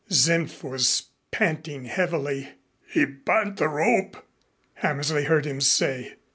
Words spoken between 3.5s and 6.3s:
the rope," Hammersley heard him say.